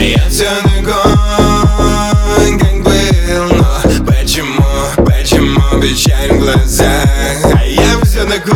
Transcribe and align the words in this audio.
Я 0.00 0.28
все 0.30 0.48
такой, 0.62 2.58
как 2.58 2.82
был 2.82 3.44
Но 3.52 3.66
почему, 4.06 4.64
почему 4.96 5.80
печаль 5.80 6.32
в 6.32 6.38
глазах 6.38 7.44
А 7.54 7.64
я 7.66 8.00
все 8.02 8.24
такой 8.24 8.54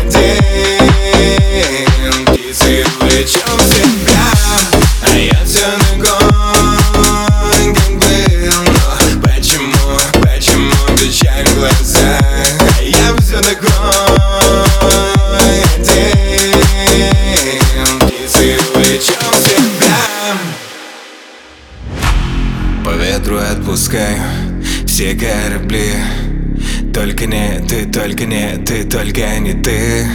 один 0.00 0.42
Птицы 2.26 2.84
увлечем 3.00 3.58
себя. 3.58 4.26
А 5.02 5.14
я 5.16 5.44
все 5.44 5.66
такой, 5.90 6.21
ветру 23.12 23.36
отпускаю 23.36 24.22
все 24.86 25.14
корабли. 25.14 25.92
Только 26.94 27.26
не 27.26 27.60
ты, 27.68 27.84
только 27.86 28.24
не 28.24 28.56
ты, 28.64 28.84
только 28.84 29.38
не 29.38 29.52
ты. 29.52 30.06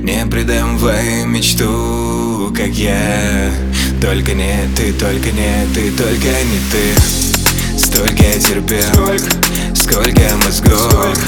Не 0.00 0.26
предавай 0.26 1.26
мечту, 1.26 2.52
как 2.56 2.70
я. 2.70 3.50
Только 4.00 4.32
не 4.32 4.54
ты, 4.76 4.92
только 4.92 5.30
не 5.30 5.66
ты, 5.74 5.90
только 5.90 6.28
не 6.50 6.60
ты. 6.70 7.78
Столько 7.78 8.24
терпел, 8.38 9.18
сколько 9.74 10.36
мозгов. 10.44 11.18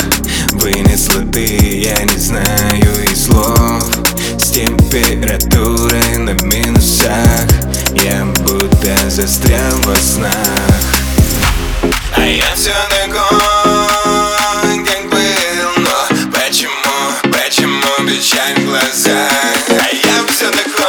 Вынесла 0.53 1.23
ты, 1.33 1.45
я 1.85 2.03
не 2.03 2.19
знаю 2.19 3.05
и 3.11 3.15
слов. 3.15 3.85
С 4.39 4.51
температурой 4.51 6.19
на 6.19 6.33
минусах. 6.45 7.49
Я 7.95 8.25
будто 8.47 9.11
застрял 9.11 9.77
во 9.85 9.95
снах 9.97 10.74
А 12.25 12.27
я 12.27 12.55
все 12.55 12.73
такой, 12.89 13.23
как 14.83 15.11
был 15.11 15.19
Но 15.77 16.09
почему, 16.33 16.73
почему 17.31 18.09
печаль 18.09 18.55
в 18.57 18.65
глазах 18.65 19.55
А 19.69 19.89
я 19.93 20.25
все 20.31 20.51
такой 20.51 20.87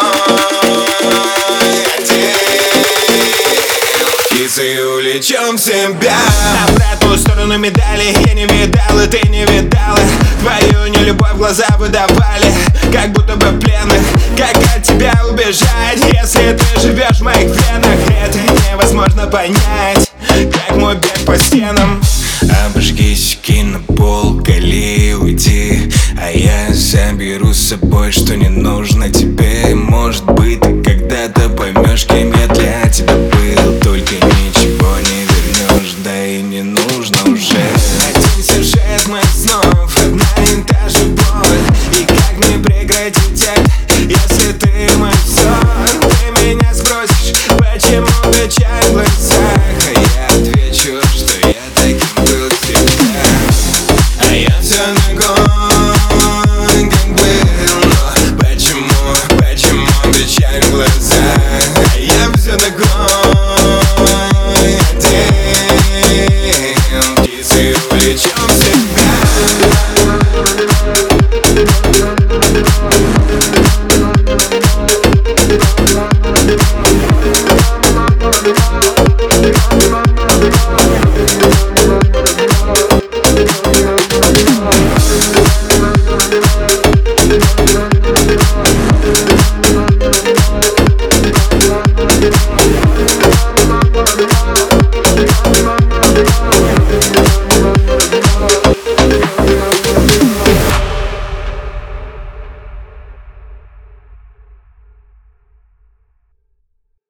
один 1.97 2.37
Птицей 4.23 4.81
улечем 4.85 5.57
в 5.57 5.59
себя 5.59 6.15
Обратную 6.69 7.17
сторону 7.17 7.57
медали 7.57 8.15
я 8.27 8.33
не 8.33 8.45
видал, 8.45 8.97
и 9.01 9.07
ты 9.07 9.27
не 9.27 9.43
видала 9.43 9.99
Твою 10.39 10.87
нелюбовь 10.87 11.33
глаза 11.33 11.67
выдавали, 11.77 12.49
как 12.93 13.11
будто 13.11 13.35
бы 13.35 13.59
пленных 13.59 14.01
Как 14.37 14.55
от 14.73 14.83
тебя 14.83 15.13
убежать, 15.29 15.99
если 16.13 16.53
ты 16.57 16.79
живешь 16.79 17.17
в 17.17 17.23
моих 17.23 17.49
венах 17.49 17.99
Это 18.23 18.39
невозможно 18.71 19.27
понять, 19.27 20.09
как 20.51 20.77
мой 20.77 20.95
бег 20.95 21.25
по 21.25 21.37
стенам. 21.37 22.01
Обожгись, 22.65 23.37
кинь 23.41 23.67
на 23.67 23.79
пол, 23.79 24.41
кали, 24.41 25.13
уйди 25.13 25.91
А 26.21 26.29
я 26.29 26.73
заберу 26.73 27.53
с 27.53 27.69
собой, 27.69 28.11
что 28.11 28.35
не 28.35 28.49
нужно 28.49 29.09
тебе. 29.09 29.73
Может 29.73 30.25
быть, 30.25 30.59
ты 30.61 30.81
когда-то 30.83 31.49
поймешь, 31.49 32.05
кем 32.05 32.34